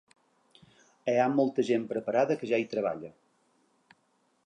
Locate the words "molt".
1.41-1.61